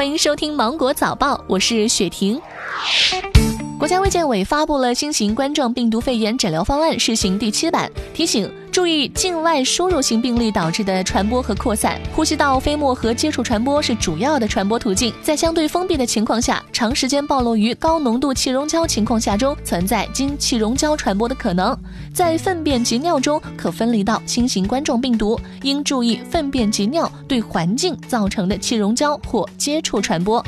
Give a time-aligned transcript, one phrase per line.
[0.00, 2.40] 欢迎收听《芒果早报》，我是雪婷。
[3.78, 12.00] 国家卫健委发布了新型冠状病毒肺炎诊疗方案试行第七版，提醒注意境外输入性病例导致的传播和扩散。
[12.14, 21.76] 呼吸道飞沫和接触传播是主要的传播途径，在相对封闭的情况下，长时间暴露于高浓度气溶胶情况下中，存在经气溶胶传播的可能。
[22.12, 30.44] 在粪便及尿中可分离到新型冠状病毒，应注意粪便及尿对环境造成的气溶胶或接触传播。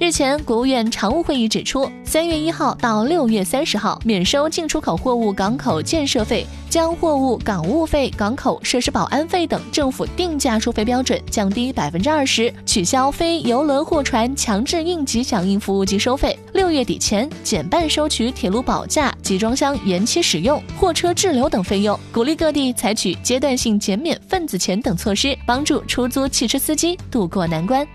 [0.00, 16.36] 日前，国务院常务会议指出，三月一号到六月三十号免收进出口货物港口建设费，将货物港务费、港口设施保安费等政府定价收费标准降低百分之二十，取消非邮轮货船强制应急响应服务及收费。
[16.54, 22.00] 六月底前减半收取铁路保价、集装箱延期使用、货车滞留等费用。
[22.10, 27.86] 鼓励各地采取阶段性减免份子钱等措施，帮助出租汽车司机渡过难关。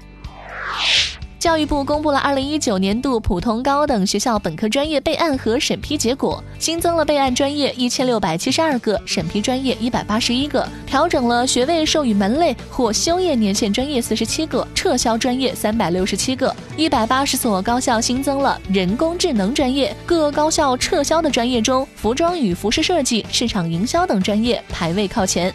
[1.46, 16.52] 教育部公布了二零一九年度普通高等学校本科专业备案和审批结果，新增了备案专业一千六百七十二个，审批专业一百八十一个，调整了学位授予门类或修业年限专业四十七个，撤销专业三百六十七个。
[16.76, 25.54] 一百八十所高校新增了人工智能专业，各高校撤销的专业中，服装与服饰设计、市场营销等专业排位靠前。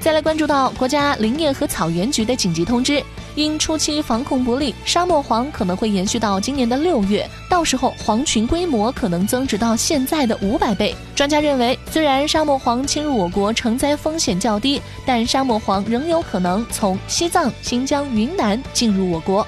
[0.00, 3.02] 再来关注到国家林业和草原局的紧急通知。
[3.36, 10.94] 因初期防控不力，沙漠蝗可能会延续到今年的六月，到时候蝗群规模可能增值到现在的五百倍。
[11.14, 19.46] 专家认为，虽然沙漠蝗侵入我国成灾风险较低，但沙漠蝗仍有可能从西藏、新疆、云南进入我国。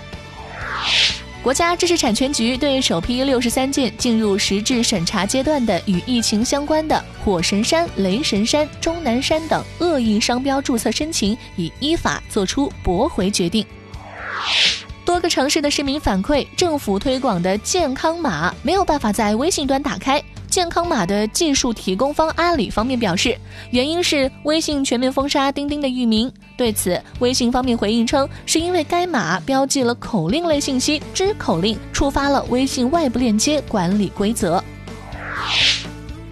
[1.43, 13.67] 国家知识产权局对首批六十三件进入实质审查阶段的与疫情相关的“火神山”“雷神山”“钟南山”等恶意商标注册申请，已依法作出驳回决定。
[15.05, 20.23] 多个城市的市民反馈，政府推广的健康码没有办法在微信端打开。
[20.49, 23.37] 健康码的技术提供方阿里方面表示，
[23.71, 26.33] 原因是微信全面封杀钉钉的域名。
[26.57, 34.63] 对此，微信方面回应称，是因为该码标记了口令类信息，知口令触发了微信外部链接管理规则。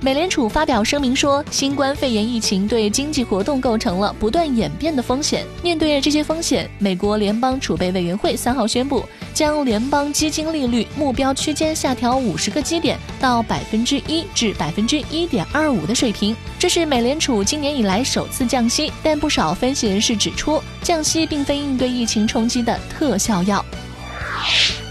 [0.02, 5.44] 美联储发表声明说，新冠肺炎疫情对经济活动构成了不断演变的风险。
[5.62, 16.34] 面对这些风险，美国联邦储备委员会三号宣布，将联邦基金利率目标区间下调五十个基点到百分之一至百分之一点二五的水平。
[16.58, 23.62] 这是美联储今年以来首次降息，但不少分析人士指出，降息并非应对疫情冲击的特效药。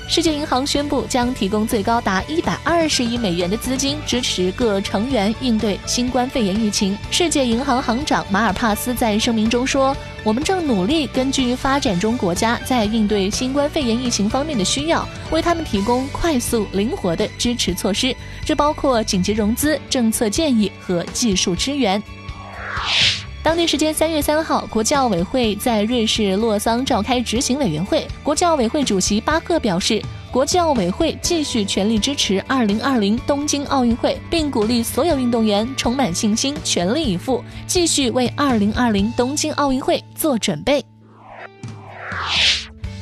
[0.09, 6.97] 世界银行宣布将提供最高达一百二十亿美元的资金，支持各成员应对新冠肺炎疫情。
[7.11, 22.01] 世界银行行长马尔帕斯在声明中说：“我们正努力根据发展中国家在应对新冠肺炎疫情方面的需要，为他们提供快速灵活的支持措施，这包括紧急融资、政策建议和技术支援。”
[23.49, 28.07] 当地时间三月三号，国际奥委会在瑞士洛桑召开执行委员会。
[28.21, 29.99] 国际奥委会主席巴赫表示，
[30.31, 40.85] 国际奥委会继续全力支持二零二零东京奥运会，并鼓励所有运动员充满信心，全力以赴，继续为二零二零东京奥运会做准备。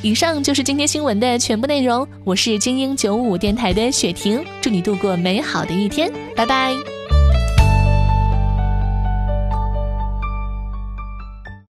[0.00, 2.08] 以上就是今天新闻的全部内容。
[2.24, 6.74] 我是精英九五电台的雪婷，祝你度过美好的一天，拜拜。